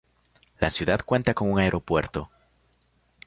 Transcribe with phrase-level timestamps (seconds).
[0.59, 2.27] La ciudad cuenta con un aeropuerto.